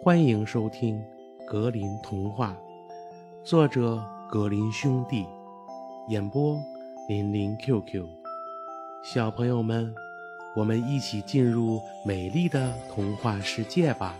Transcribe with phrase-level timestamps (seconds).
[0.00, 0.96] 欢迎收听
[1.44, 2.56] 《格林童话》，
[3.44, 5.26] 作者格林兄弟，
[6.08, 6.56] 演播
[7.08, 8.06] 林林 QQ。
[9.02, 9.92] 小朋友们，
[10.54, 14.14] 我们一起进入美丽的童话世界吧！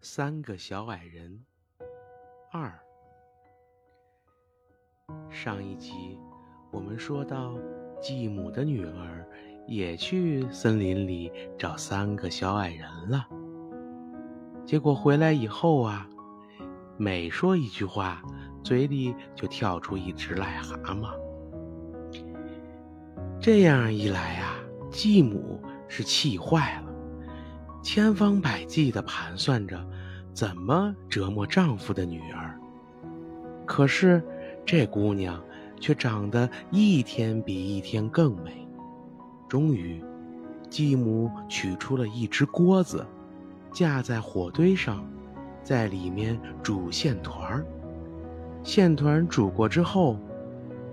[0.00, 1.44] 三个小矮人
[2.50, 2.76] 二。
[5.30, 6.18] 上一集
[6.72, 7.54] 我们说到，
[8.02, 9.24] 继母的女儿。
[9.68, 13.26] 也去森林里找三个小矮人了。
[14.64, 16.08] 结果回来以后啊，
[16.96, 18.22] 每说一句话，
[18.62, 21.10] 嘴里就跳出一只癞蛤蟆。
[23.38, 24.54] 这样一来啊，
[24.90, 26.92] 继母是气坏了，
[27.82, 29.86] 千方百计地盘算着
[30.32, 32.58] 怎么折磨丈夫的女儿。
[33.64, 34.22] 可是
[34.66, 35.42] 这姑娘
[35.80, 38.67] 却长得一天比一天更美。
[39.48, 40.02] 终于，
[40.68, 43.06] 继母取出了一只锅子，
[43.72, 45.04] 架在火堆上，
[45.62, 47.64] 在里面煮线团。
[48.62, 50.18] 线团煮过之后，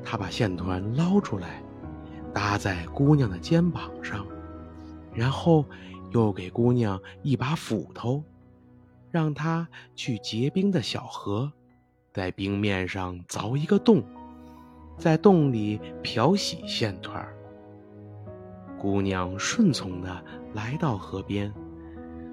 [0.03, 1.61] 他把线团捞出来，
[2.33, 4.25] 搭在姑娘的肩膀上，
[5.13, 5.65] 然后
[6.11, 8.23] 又给姑娘一把斧头，
[9.11, 11.51] 让她去结冰的小河，
[12.13, 14.01] 在冰面上凿一个洞，
[14.97, 17.27] 在洞里漂洗线团。
[18.85, 21.51] 姑娘顺从地来到河边，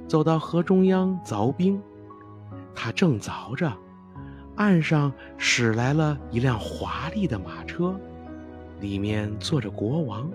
[0.07, 1.81] 走到河中央凿冰。
[2.75, 3.73] 她正凿着，
[4.57, 7.99] 岸上驶来了一辆华丽的马车，
[8.81, 10.31] 里面坐着国王。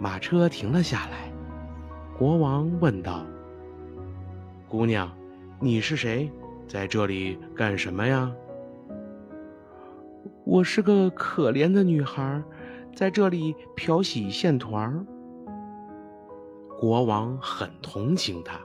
[0.00, 1.32] 马车停了下来，
[2.18, 3.24] 国王问道
[4.68, 5.08] ：“姑娘，
[5.60, 6.28] 你是谁？
[6.66, 8.32] 在这里干什么呀
[10.44, 12.42] ？”“我是个可怜的女孩。”
[12.94, 15.06] 在这里漂洗线团儿，
[16.78, 18.60] 国王很同情她，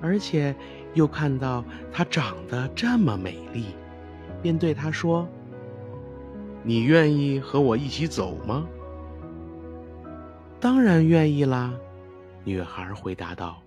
[0.00, 0.54] 而且
[0.94, 3.66] 又看到她长得这么美丽，
[4.40, 5.28] 便对她说
[6.64, 8.66] ：“你愿意和我一起走吗
[10.58, 11.74] ？”“当然愿意啦！”
[12.44, 13.62] 女孩回答道，“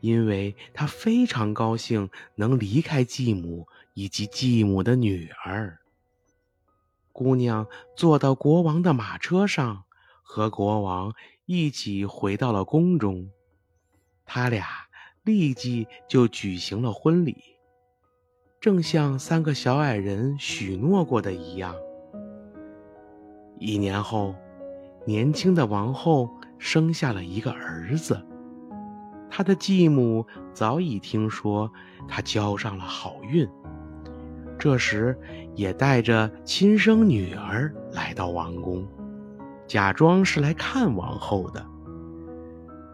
[0.00, 5.78] 因为她非常高兴能离开继母以及继母的女儿。”
[7.14, 9.84] 姑娘坐到国王的马车上，
[10.20, 11.14] 和国王
[11.46, 13.30] 一起回到了宫中。
[14.26, 14.66] 他俩
[15.22, 17.36] 立即就举行了婚礼，
[18.60, 21.76] 正像三个小矮人许诺过的一样。
[23.60, 24.34] 一年后，
[25.06, 28.20] 年轻的王后生下了一个儿子。
[29.30, 31.70] 他的继母早已听说
[32.08, 33.48] 他交上了好运。
[34.58, 35.18] 这时，
[35.54, 38.86] 也带着亲生女儿来到王宫，
[39.66, 41.64] 假装是来看王后的。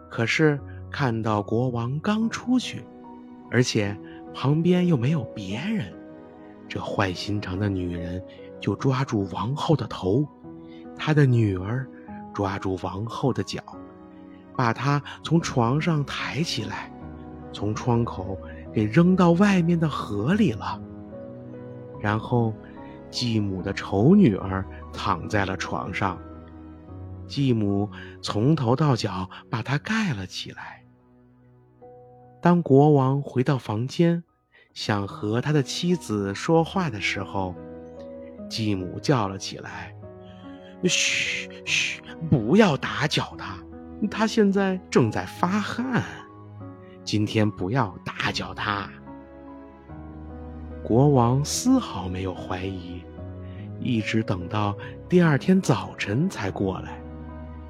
[0.09, 2.83] 可是看到国王刚出去，
[3.49, 3.97] 而且
[4.33, 5.93] 旁边又没有别人，
[6.67, 8.21] 这坏心肠的女人
[8.59, 10.27] 就抓住王后的头，
[10.97, 11.87] 她的女儿
[12.33, 13.61] 抓住王后的脚，
[14.57, 16.91] 把她从床上抬起来，
[17.53, 18.37] 从窗口
[18.73, 20.81] 给扔到外面的河里了。
[22.01, 22.53] 然后，
[23.09, 26.17] 继母的丑女儿躺在了床上，
[27.27, 27.89] 继母
[28.21, 30.83] 从头到脚把她盖了起来。
[32.41, 34.23] 当国王回到房间，
[34.73, 37.53] 想和他的妻子说话的时候，
[38.49, 39.95] 继母叫了起来
[40.83, 42.01] ：“嘘嘘，
[42.31, 43.57] 不要打搅他，
[44.09, 46.01] 他现在正在发汗。
[47.03, 48.89] 今天不要打搅他。”
[50.83, 53.01] 国王丝毫没有怀疑，
[53.79, 54.75] 一直等到
[55.07, 57.01] 第二天早晨才过来。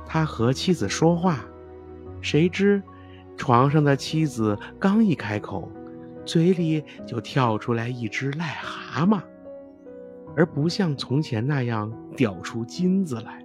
[0.07, 1.39] 他和妻子说话，
[2.22, 2.81] 谁知
[3.35, 5.69] 床上的妻子刚一开口，
[6.25, 9.22] 嘴里就跳出来一只癞蛤蟆，
[10.35, 13.43] 而不像从前那样掉出金子来。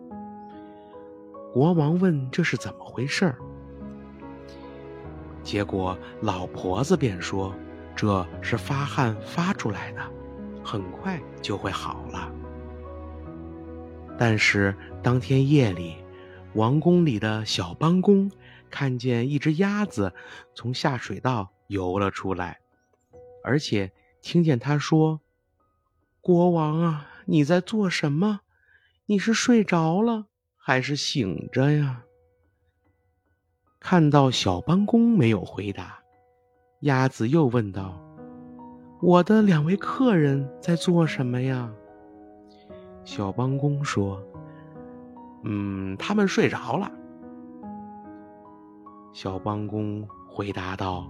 [1.53, 3.37] 国王问：“这是怎么回事儿？”
[5.43, 7.53] 结果老婆子便说。
[7.97, 10.01] 这是发汗发出来的，
[10.63, 12.31] 很快就会好了。
[14.19, 15.97] 但是当天夜里，
[16.55, 18.31] 王宫里的小帮工
[18.71, 20.13] 看见一只鸭子
[20.55, 22.61] 从下水道游了出来，
[23.43, 23.91] 而且
[24.21, 25.21] 听见他说
[26.21, 28.41] ：“国王啊，你在做什么？
[29.07, 30.27] 你是睡着了
[30.57, 32.03] 还是醒着呀？”
[33.81, 36.01] 看到小帮工没有回答。
[36.81, 37.99] 鸭子又问道
[39.01, 41.71] ：“我的两位客人在做什么呀？”
[43.03, 44.23] 小帮工说
[45.45, 46.91] ：“嗯，他们睡着了。”
[49.15, 51.09] 小帮工回答道：“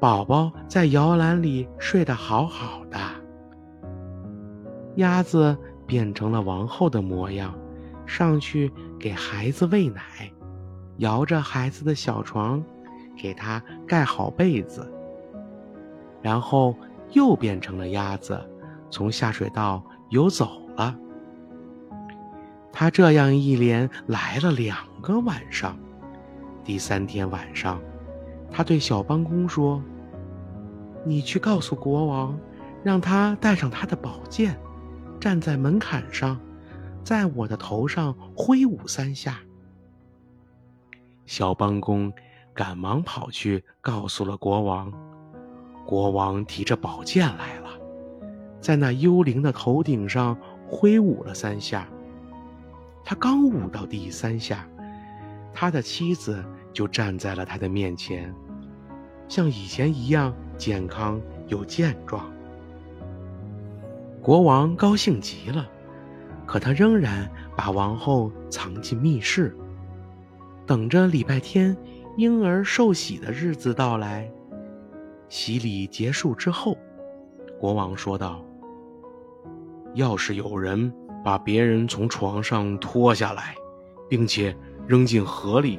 [0.00, 2.98] 宝宝在摇篮里睡得好好的。”
[4.96, 5.56] 鸭子
[5.86, 7.54] 变成了王后的模样，
[8.06, 10.02] 上去给孩子喂奶，
[10.96, 12.64] 摇着孩子的小床，
[13.16, 14.90] 给他盖好被子。
[16.22, 16.74] 然后
[17.12, 18.40] 又变成了鸭子，
[18.90, 20.96] 从下水道游走了。
[22.72, 25.76] 他这样一连来了两个晚上。
[26.64, 27.80] 第三天晚上，
[28.50, 29.82] 他对小帮工说
[31.04, 32.38] ：“你去告诉国王，
[32.82, 34.58] 让他带上他的宝剑，
[35.20, 36.40] 站在门槛上，
[37.04, 39.38] 在我的头上挥舞三下。”
[41.26, 42.10] 小帮工
[42.54, 44.92] 赶忙跑去告诉了国王。
[45.84, 47.68] 国王提着宝剑来了，
[48.60, 51.86] 在那幽灵的头顶上挥舞了三下。
[53.04, 54.66] 他刚舞到第三下，
[55.52, 56.42] 他的妻子
[56.72, 58.34] 就站在了他的面前，
[59.28, 62.32] 像以前一样健康又健壮。
[64.22, 65.68] 国王高兴极了，
[66.46, 69.54] 可他仍然把王后藏进密室，
[70.64, 71.76] 等着礼拜天
[72.16, 74.30] 婴儿受洗的日子到来。
[75.28, 76.76] 洗礼结束之后，
[77.58, 78.44] 国王说道
[79.94, 80.92] ：“要是有人……”
[81.24, 83.54] 把别人从床上拖下来，
[84.10, 84.54] 并且
[84.86, 85.78] 扔进河里，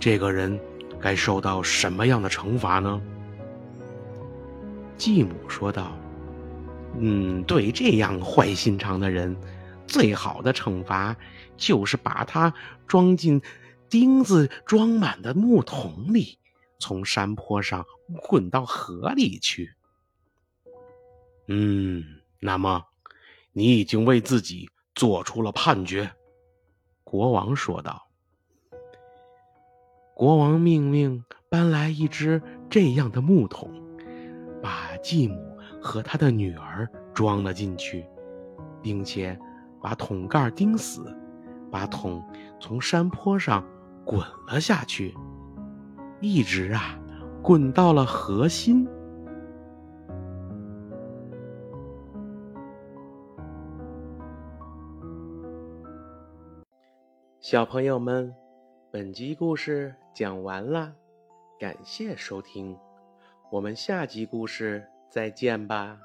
[0.00, 0.58] 这个人
[1.00, 3.00] 该受到什么样的惩罚呢？
[4.96, 5.92] 继母说道
[6.98, 9.36] ：“嗯，对这样坏心肠的人，
[9.86, 11.14] 最好的惩罚
[11.56, 12.52] 就是把他
[12.88, 13.40] 装进
[13.90, 16.38] 钉子装满的木桶里，
[16.78, 17.84] 从山坡上
[18.22, 19.74] 滚到河里去。”
[21.48, 22.04] 嗯，
[22.38, 22.86] 那么。
[23.52, 26.08] 你已经为自己做出了判决，
[27.02, 28.06] 国王说道。
[30.14, 32.40] 国王命令搬来一只
[32.70, 33.68] 这样的木桶，
[34.62, 38.06] 把继母和他的女儿装了进去，
[38.80, 39.36] 并且
[39.82, 41.12] 把桶盖钉死，
[41.72, 42.24] 把桶
[42.60, 43.66] 从山坡上
[44.10, 45.14] 滚了下去，
[46.20, 46.98] 一直啊
[47.40, 48.84] 滚到了河心。
[57.38, 58.34] 小朋友们，
[58.90, 60.92] 本集故事讲完了，
[61.60, 62.76] 感谢收听，
[63.52, 65.96] 我们下集故事再见吧。